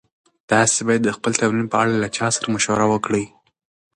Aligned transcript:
تاسي 0.49 0.79
باید 0.87 1.01
د 1.05 1.09
خپل 1.17 1.31
تمرین 1.41 1.67
په 1.71 1.77
اړه 1.81 1.93
له 2.03 2.07
چا 2.17 2.27
سره 2.35 2.51
مشوره 2.55 2.85
وکړئ. 2.89 3.25